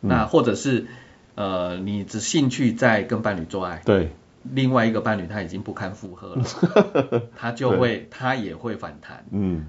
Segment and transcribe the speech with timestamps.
[0.00, 0.86] 那或者是
[1.34, 4.10] 呃，你只兴趣在跟伴侣做爱，对，
[4.52, 9.24] 另外一个伴侣他已经不堪负荷了， 他就会他也会反弹。
[9.30, 9.64] 嗯，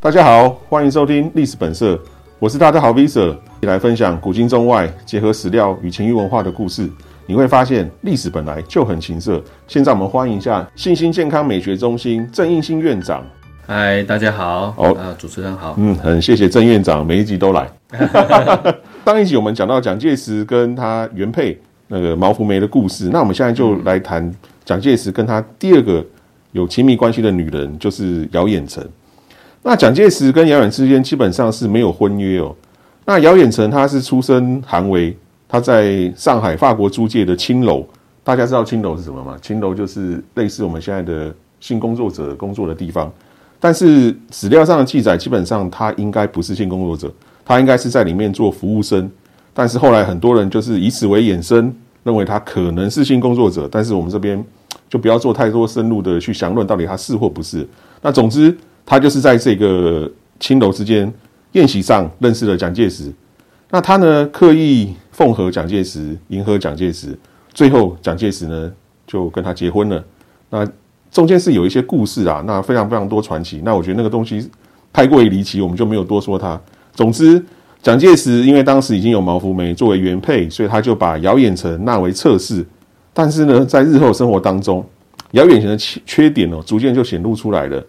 [0.00, 1.98] 大家好，欢迎收听历史本色，
[2.38, 6.90] 我是大家好 Visa，一来分享古今中外结合史料与情欲文化的故事。
[7.26, 9.42] 你会发现历史本来就很情色。
[9.66, 13.24] 现在我们欢迎一下信心健康美学中心郑应新院长。
[13.66, 14.74] 嗨，大家好。
[14.76, 15.74] 哦呃，主持人好。
[15.78, 17.66] 嗯，很谢谢郑院长，每一集都来。
[19.04, 26.02] 上一集我们讲到蒋介石跟他原配那个毛福梅的故事，那我们现在就来谈蒋介石跟他第二个
[26.52, 28.82] 有亲密关系的女人，就是姚远成。
[29.62, 32.56] 那蒋介石跟姚远之间基本上是没有婚约哦。
[33.04, 35.14] 那姚远成他是出身寒微，
[35.46, 37.84] 他在上海法国租界的青楼，
[38.22, 39.36] 大家知道青楼是什么吗？
[39.42, 43.12] 青楼就是类似我们现在的性工作者工作的地方。
[43.60, 47.12] 但是史料上的记载，基本上他应该不是性工作者，
[47.44, 49.10] 他应该是在里面做服务生。
[49.52, 51.72] 但是后来很多人就是以此为衍生，
[52.02, 53.68] 认为他可能是性工作者。
[53.70, 54.44] 但是我们这边
[54.88, 57.66] 就不要做太多深入的去详论，到底他是或不是。
[58.02, 61.12] 那总之，他就是在这个青楼之间
[61.52, 63.12] 宴席上认识了蒋介石。
[63.70, 67.16] 那他呢，刻意奉和蒋介石，迎合蒋介石，
[67.52, 68.72] 最后蒋介石呢
[69.06, 70.04] 就跟他结婚了。
[70.50, 70.68] 那
[71.12, 73.62] 中间是有一些故事啊，那非常非常多传奇。
[73.64, 74.50] 那我觉得那个东西
[74.92, 76.60] 太过于离奇，我们就没有多说它。
[76.94, 77.44] 总之，
[77.82, 82.64] 蒋介石因为当时已经有毛福梅作为原配，所以他就把姚远成纳为侧室。
[83.12, 84.84] 但是呢，在日后生活当中，
[85.32, 87.84] 姚远成的缺缺点哦，逐渐就显露出来了。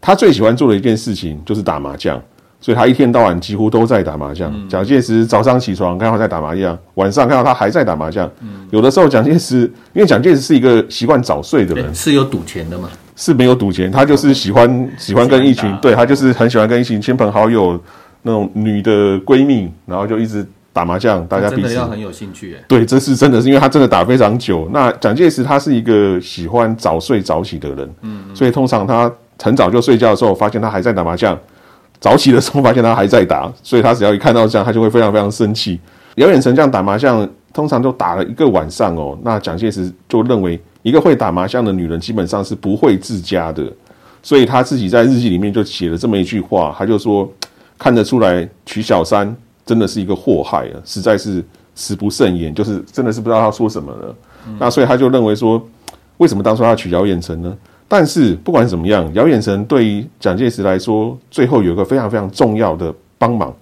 [0.00, 2.20] 他最喜欢做的一件事情就是打麻将。
[2.60, 4.52] 所以他一天到晚几乎都在打麻将。
[4.68, 8.28] 蒋介石早上起床看到他在打麻将，晚上看到他还在打麻将。
[8.70, 9.60] 有的时候蒋介石，
[9.92, 12.88] 因为蒋介石是一个习惯早睡的人，是有赌钱的嘛？
[13.14, 17.80] 是没有赌钱，他就是喜欢喜欢跟一群，对他就是很喜欢跟一群亲朋好友
[18.28, 22.62] 那种女的闺蜜，然后就一直打麻将，大家真的要很有兴趣哎。
[22.68, 24.68] 对，这是真的是因为他真的打非常久。
[24.70, 29.10] 那蒋介石他是一个喜欢早睡早起的人，嗯，所以通常他
[29.42, 31.36] 很早就睡觉的时候，发现他还在打麻将。
[32.00, 35.80] 早起的时候发现他还在打，所以他只要一看到这样，他就会非常非常生气。
[36.16, 39.18] 姚远成这样打麻将，通常都打了一个晚上哦。
[39.22, 43.64] 那蒋介石就认为，一个会打麻将的女人基本上是不会自家的，
[44.22, 47.28] 所以他自己在日记里面就写了这么一句话，他就说
[47.78, 49.34] ：“看得出来，娶小三
[49.64, 51.44] 真的是一个祸害啊，实在是
[51.74, 54.14] 死不慎言，就是真的是不知道他说什么了。”
[54.58, 55.62] 那所以他就认为说，
[56.16, 57.56] 为什么当初要娶姚远成呢？
[57.86, 63.54] 但是不管怎么样，姚远成对于蒋介石来说，最后有一个非常非常重要的帮忙，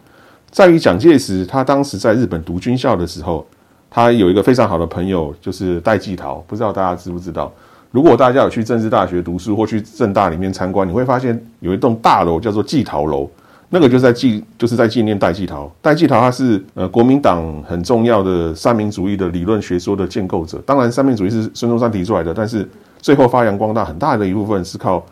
[0.51, 3.47] 在于蒋介石他当时在日本读军校的时候，
[3.91, 6.37] 他有一个非常好的朋友，就是戴季陶。
[6.47, 7.53] 不知道大家知不知道？
[7.91, 13.31] 如果大家有去政治大学读书或去政大里面参观，你会发现有一栋大楼叫做季陶楼，
[13.71, 15.71] 那个就是在纪就是在纪念戴季陶。
[15.81, 20.63] 戴季陶他是呃国民党很重要的三民主义的理论学说的建构者。
[20.67, 22.69] 当然，三民主义是孙中山提出来的，但是。
[22.99, 25.05] 最后发扬光大很大的一部分是靠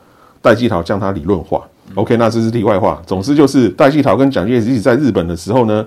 [0.42, 1.62] 戴季陶将它理论化。
[1.94, 3.00] OK，那这是题外话。
[3.06, 5.86] 总之就是戴季陶跟蒋介石一起在日本的时候呢，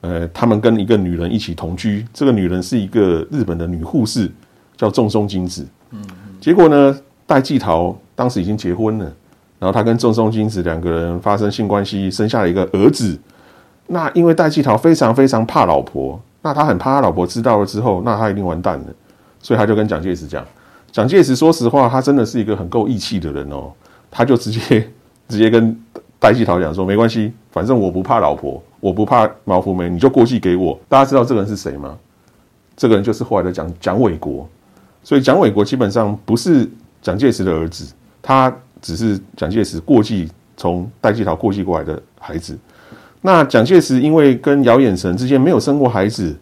[0.00, 2.02] 呃，他们跟一个女人一起同居。
[2.14, 4.30] 这个女人是一个日本的女护士，
[4.74, 5.66] 叫仲松金子。
[5.90, 6.00] 嗯，
[6.40, 9.12] 结果呢，戴季陶当时已经结婚了，
[9.58, 13.18] 然后他跟仲松金子两个人发生性关系，生下了一个儿子。
[13.86, 18.86] 那因为戴季陶非常非常怕老婆，那他很怕他老婆知道了之后，那他一定完蛋了，
[19.40, 20.44] 所以他就跟蒋介石讲。
[20.90, 23.72] 蒋介石说实话，他真的是一个很够义气的人哦。
[24.10, 24.88] 他就直接
[25.28, 25.76] 直接跟
[26.20, 31.98] 戴季陶讲说：“没关系，反正我不怕老婆，我不怕毛福梅，你就过继给我。”大家知道这个人是谁吗？
[32.76, 34.48] 这个人就是后来的蒋蒋纬国。
[35.02, 36.70] 所以蒋纬国基本上不是
[37.02, 37.92] 蒋介石的儿子，
[38.22, 40.28] 他只是蒋介石过继
[40.58, 42.54] 从戴季陶过继过来的孩子。
[43.22, 46.36] 那蒋介石因为跟姚远成之间没有生过孩子，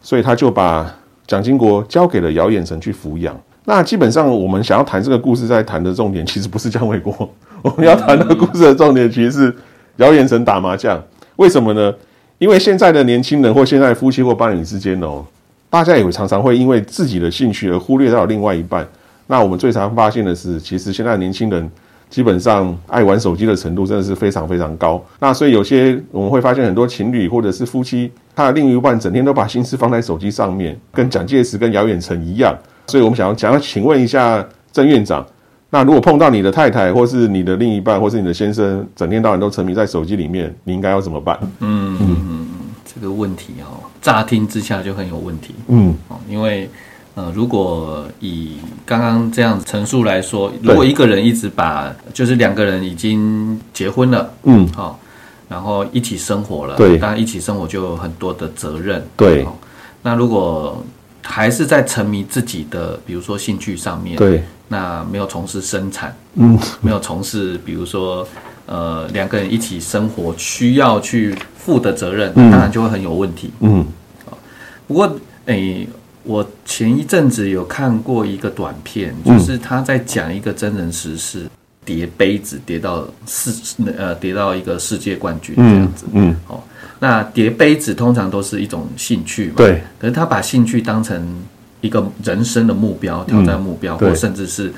[0.00, 0.90] 所以他就把
[1.26, 3.38] 蒋经国交给了姚远成去抚养。
[3.66, 7.14] 那基本上，我们想要谈这个故事，在谈的重点其实不是姜伟国，
[7.60, 9.56] 我们要谈的故事的重点其实是
[9.96, 10.98] 姚远成打麻将。
[11.36, 11.92] 为什么呢？
[12.38, 15.24] 因为现在的年轻人或现在夫妻或伴侣之间哦，
[15.68, 18.84] 大家也常常会因为自己的兴趣而忽略到另外一半。
[19.28, 21.70] 那我们最常发现的是，其实现在年轻人
[22.12, 25.02] 基本上爱玩手机的程度真的是非常非常高。
[25.18, 32.54] 那所以有些我们会发现很多情侣或者是夫妻，他的另一半整天都把心思放在手机上面，跟蒋介石跟姚远成一样。
[32.88, 35.26] 所以我们想要想要请问一下郑院长，
[35.70, 41.38] 那如果碰到你的太太，或是你的另一半，或是你的先生，整天到晚都沉迷在手机里面，你应该要怎么办？
[41.60, 42.48] 嗯嗯嗯，
[42.84, 45.54] 这个问题哦，乍听之下就很有问题。
[45.68, 46.68] 嗯，哦，因为
[47.14, 48.56] 呃，如果以
[48.86, 54.98] 刚刚这样陈述来说，如果一个人一直把，就是两个人已经结婚了，嗯，好。
[55.48, 56.96] 然后一起生活了，对。
[56.96, 59.44] 当然一起生活就有很多的责任，对。
[59.44, 59.52] 哦
[60.04, 60.82] 那如果
[61.22, 68.26] 还是在沉迷自己的，比如说兴趣上面，对，那没有从事生产，嗯，没有从事，比如说
[68.66, 73.52] 呃两个人一起生活需要去负的责任，当然就会很有问题。
[73.60, 73.86] 嗯。
[74.88, 75.14] 不过，
[75.46, 75.86] 诶、
[76.24, 79.38] 我前一阵子有看过一个短片，嗯。
[79.38, 81.46] 就是他在讲一个真人实事，
[81.84, 83.52] 叠杯子叠到世
[83.98, 86.06] 呃叠到一个世界冠军这样嗯子。
[86.12, 86.60] 嗯，哦，
[87.00, 91.36] 那叠杯子通常都是一种兴趣嘛，对，可是他把兴趣当成
[91.80, 94.72] 一个人生的目标、挑战目标，嗯或甚至是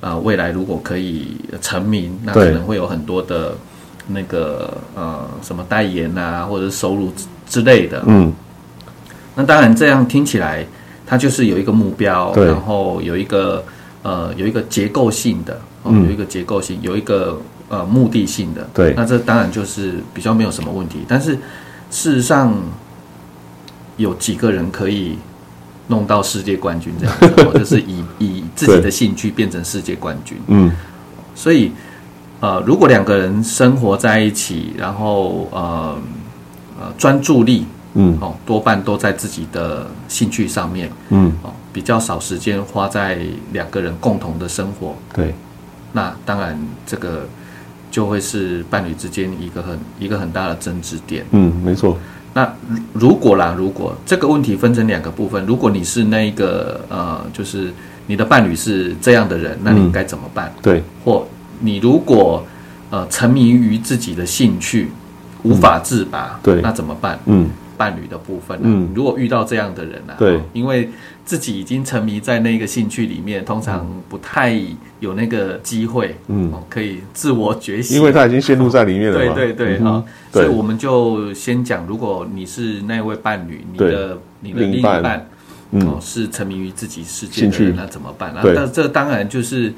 [0.00, 3.54] 呃未来如果可以成名，那可能会有很多的
[4.08, 8.04] 那个呃什么代言啊，或者收入之之类的。
[8.06, 8.30] 嗯。
[9.34, 10.66] 那当然这样听起来，
[11.10, 13.64] 它就是有一个目标，然后有一个
[14.04, 18.70] 呃有一个结构性的，有一个结构性，有一个呃目的性的。
[18.72, 21.00] 对那这当然就是比较没有什么问题。
[21.08, 21.32] 但是
[21.90, 22.54] 事实上，
[23.96, 25.18] 有几个人可以
[25.88, 30.38] 弄到世界冠军这样子，哦 就是以以自己的兴趣变成世界冠军。
[30.46, 30.70] 嗯
[31.34, 31.72] 所以，
[32.38, 35.98] 呃，如果两个人生活在一起，然后呃
[36.78, 38.16] 呃专注力嗯。
[38.20, 40.90] 哦多半都在自己的兴趣上面。
[41.10, 43.18] 嗯，哦，比较少时间花在
[43.52, 44.96] 两个人共同的生活。
[45.12, 45.34] 对，
[45.92, 47.28] 那当然，这个
[47.90, 51.24] 就会是伴侣之间一个很一个很大的争执点。
[51.30, 51.96] 嗯，没错，
[52.34, 52.44] 那
[52.92, 57.72] 如如果啦，如果这个问题分成两个部分，如果你是那一个呃，就是
[58.06, 60.52] 你的伴侣是这样的人，那你应该怎么办？
[60.62, 61.26] 对，或
[61.58, 62.44] 你如果
[62.90, 64.90] 呃沉迷于自己的兴趣，
[65.42, 66.60] 无法自拔，对。
[66.60, 67.18] 那怎么办？
[67.26, 67.50] 嗯
[67.80, 68.92] 伴侣的部分、啊，嗯。
[68.94, 70.36] 如果遇到这样的人啊，对。
[70.36, 70.90] 哦因为
[71.24, 74.60] 自己已经沉迷在那个兴趣里面，通常不太
[74.98, 79.84] 有那个机会，嗯，哦，可以自我觉醒，因为他已经陷入在里面了对，对对，嗯。
[79.84, 80.42] 哈、哼对。
[80.42, 85.02] 所以我们就先讲，如果你是那位伴侣，你的你的另一半。
[85.02, 85.26] 半，
[85.70, 85.86] 嗯。
[85.88, 87.64] 哦，是沉迷于自己世界兴趣。
[87.64, 88.32] 的人，那怎么办？
[88.34, 88.54] 那对。
[88.54, 89.72] 但这当然就是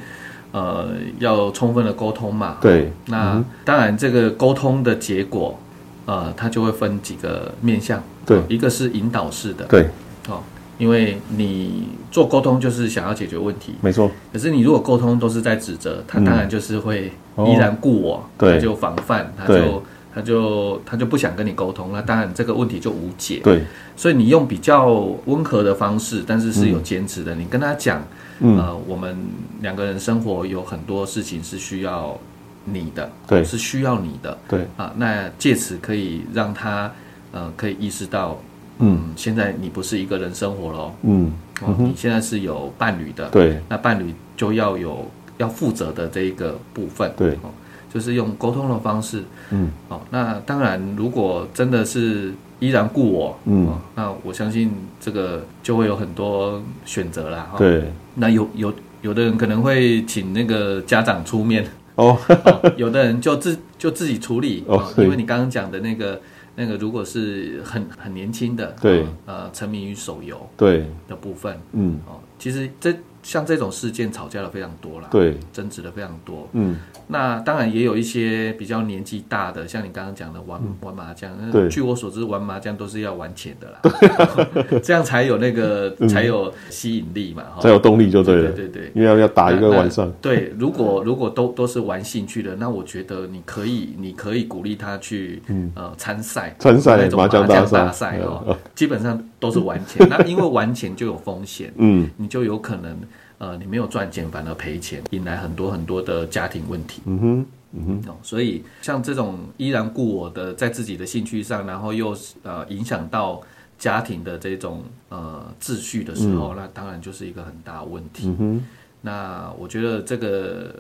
[0.53, 0.89] 呃，
[1.19, 2.57] 要充分的沟通嘛。
[2.61, 5.59] 对，那、嗯当然，这个沟通的结果，
[6.07, 8.03] 呃，它就会分几个面向。
[8.25, 8.39] 对。
[8.39, 9.89] 哦一个是引导式的，对，
[10.29, 10.41] 哦，
[10.79, 16.25] 因为你做沟通就是想要解决问题，没错，可是你如果沟通都是在指责，他嗯。
[16.25, 17.49] 当然就是会哦。
[17.49, 18.53] 依然故我，对。
[18.53, 19.83] 他就防范，他就
[20.15, 23.41] 他就他就不想跟你沟通，那当然这个问题就无解。
[23.43, 23.63] 对，
[23.97, 24.87] 所以你用比较
[25.25, 28.03] 温和的方式，但是是有坚持的，你跟他讲，
[28.41, 29.17] 嗯，呃，我们
[29.63, 32.19] 两个人生活有很多事情是需要
[32.64, 33.44] 你的，对。
[33.44, 34.38] 是需要你的。
[34.49, 36.91] 对，啊，那借此可以让他
[37.32, 38.41] 呃可以意识到，
[38.79, 38.99] 嗯。
[39.09, 43.61] 嗯，现在你不是一个人生活喽，嗯，哦，你现在是有伴侣的，对。
[43.69, 47.32] 那伴侣就要有要负责的这一个部分，对。
[47.43, 47.50] 哦，
[47.93, 53.67] 就是用沟通的方式，嗯，哦，那当然，如果真的是依然故我，嗯。
[53.67, 57.85] 哦，那我相信这个就会有很多选择啦，哈、对，
[58.15, 58.73] 那有有
[59.03, 66.21] 有的人可能会请那个家长出面，哦，哦有的人就自就自己处理，哦因为你刚刚讲的那个
[66.55, 69.03] 那个，如果是很很年轻的，对。
[69.03, 76.49] 哦呃，沉迷于手游对，的部分，嗯，哦，其实这像这种事件吵架的非常多啦，对，争执的非常多。
[76.53, 76.77] 嗯，
[77.07, 81.69] 那当然也有一些比较年纪大的，像你刚刚讲的玩、玩麻将，嗯对。
[81.69, 88.93] 据我所知，玩麻将都是要玩钱的啦， 这样才有那个、才有吸引力嘛，才有动力就对了，对对对。
[88.94, 95.41] 因为要要打一个那晚上，对，如果如果都都是玩兴趣的，那我觉得你可以，你可以鼓励他去、
[95.75, 98.43] 呃参赛，参赛那种麻将将大赛哦。
[98.49, 100.06] 嗯，基本上都是玩钱。
[100.08, 102.96] 那因为玩钱就有风险，嗯你就有可能
[103.39, 107.03] 呃你没有赚钱反而赔钱，引来很多很多的家庭问题。
[107.06, 113.43] 嗯哼，嗯哼，哦，所以像这种依然故我的，在自己的兴趣上，然后又呃影响到
[113.79, 118.29] 家庭的这种呃秩序的时候，那当然就是一个很大的问题。
[118.29, 118.65] 嗯哼，
[119.01, 120.72] 那我觉得这个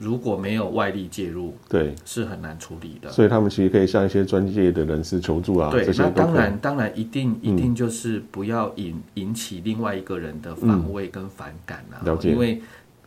[0.00, 3.10] 如果没有外力介入，对，是很难处理的。
[3.10, 6.10] 所以他们其实可以向一些专业的人士求助啊，对那。
[6.10, 12.60] 当然，当然一定一定就是不要引引起另外一个人的防卫跟反感啊，了解因为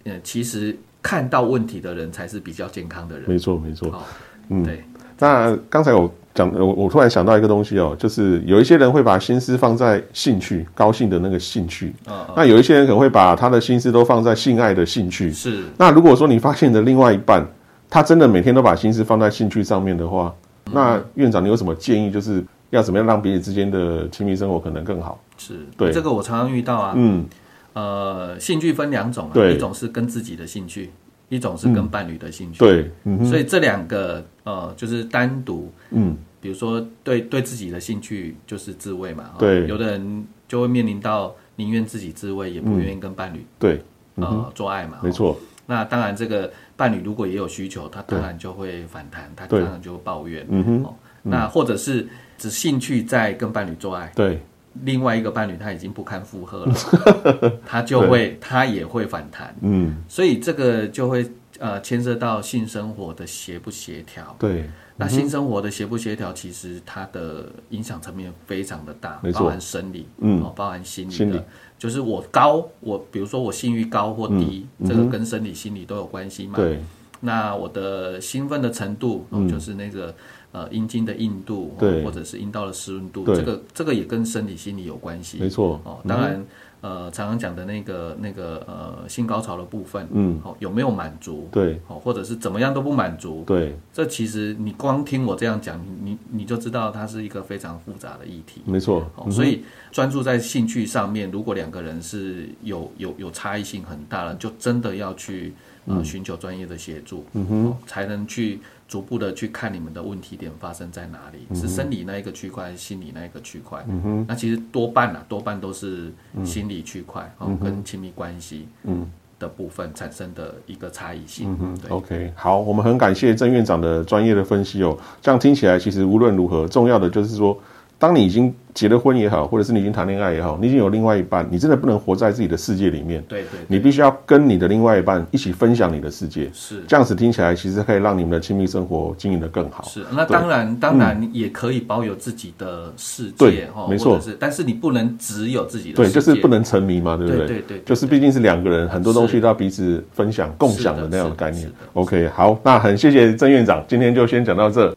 [0.04, 3.30] 呃，其实看到问题的人才是比较健康的人。
[3.30, 3.90] 没错，没错。
[3.90, 4.04] 哦，
[4.50, 4.84] 嗯对，
[5.22, 15.32] 那刚才我讲，我我突然想到一个东西哦，就是有一些人会把心思放在兴趣、高兴的那个兴趣，嗯嗯，那有一些人可能会把他的心思都放在性爱的兴趣。
[15.32, 17.46] 是那如果说你发现你的另外一半，
[17.88, 20.34] 他真的每天都把心思放在兴趣上面的话，
[20.66, 22.10] 嗯那院长你有什么建议？
[22.10, 25.22] 就是要怎么样让彼此之间的亲密生活可能更好？
[25.38, 26.94] 是，对这个我常常遇到啊。
[26.96, 27.26] 嗯，
[27.74, 30.90] 呃，兴趣分两种啊，一种是跟自己的兴趣，
[31.32, 32.60] 一种是跟伴侣的兴趣。
[32.60, 39.66] 对，嗯，所以这两个呃，就是单独，嗯，比如说对对自己的兴趣就是自慰嘛，哦对。
[39.66, 43.82] 有的人就会面临到宁愿自己自慰，也不愿意跟伴侣、对，
[44.16, 49.62] 呃做爱嘛，哦没错，那当然，这个伴侣如果也有需求，他当然就会反弹，他对。
[49.62, 50.46] 当然就会抱怨。
[50.50, 52.06] 嗯哼，哦，那或者是
[52.38, 54.42] 只兴趣在跟伴侣做爱，对，
[54.84, 56.74] 另外一个伴侣他已经不堪负荷了，
[57.66, 64.36] 他就会他也会反弹，嗯，所以这个就会呃牵涉到性生活的协不协调。
[64.40, 70.42] 对，那性生活的协不协调，其实它的影响层面非常的大，包含生理，嗯。
[70.42, 71.46] 哦，包含心理的，
[71.78, 74.88] 就是我高，我比如说我性欲高或低，嗯。
[74.88, 76.56] 这个跟生理、心理都有关系嘛。
[76.56, 76.80] 对，
[77.20, 80.14] 那我的兴奋的程度，哦就是那个
[80.52, 83.36] 呃阴茎的硬度，或者是阴道的湿润度，对。
[83.36, 85.38] 这个这个也跟生理心理有关系。
[85.40, 86.44] 没错，哦，当然，
[86.82, 91.48] 呃，常常讲的那个那个呃性高潮的部分，嗯，哦有没有满足？
[91.52, 98.62] 对，哦，或者是怎么样都不满足，对，这其实你光听我这样讲，你你你就知道它是一个非常复杂的议题。
[98.66, 105.54] 没错，哦，所以专注在兴趣上面，如果两个人是有有有差异性很大了，就真的要去
[105.86, 113.84] 呃寻求专业的协助，嗯哼，才能去逐步的去看你们的问题点发生在哪里，是生理那一个区块，还是心理那一个区块？
[113.88, 116.12] 嗯哼，那其实多半啊，多半都是
[116.46, 119.10] 心理区块哦，跟亲密关系嗯
[119.40, 121.90] 的部分产生的一个差异性，嗯对。
[121.90, 124.96] OK，好，我们很感谢郑院长的专业的分析哦。
[125.20, 127.58] 这样听起来，其实无论如何，重要的就是说，
[128.02, 136.50] 当你已经结了婚也好，或者是你已经谈恋爱也好，你已经有另外一半，你真的不能活在自己的世界里面，对对你必须要跟你的另外一半一起分享你的世界。
[136.52, 139.84] 是这样子听起来，其实可以让你们的亲密生活经营的更好。
[139.84, 147.38] 是，那当然当然也可以保有自己的世对界哈，没错是，但是你不能只有自己的对，世界，就是不能沉迷嘛，对不对？
[147.38, 151.72] 对对对对就是毕竟是两个人，很多东西都要彼此分享、共享的那样的概念。
[151.94, 154.92] OK，好，那很谢谢郑院长，今天就先讲到这。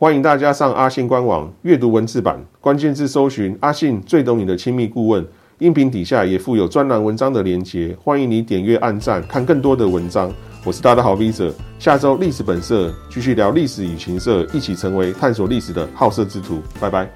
[0.00, 5.26] 欢迎大家上阿信官网阅读文字版，关键字搜寻“阿信最懂你的亲密顾问”，
[5.58, 10.32] 音频底下也附有专栏文章的连结，欢迎你点阅、按赞，看更多的文章。
[10.64, 16.62] 我是大家的好 V 者，下周历史本色继续聊历史与情色，一起成为探索历史的好色之徒。
[16.80, 17.10] 拜拜。